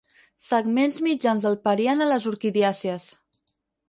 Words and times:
Segments 0.43 0.95
mitjans 1.07 1.45
del 1.47 1.57
periant 1.67 2.01
a 2.05 2.07
les 2.13 2.25
orquidiàcies. 2.31 3.07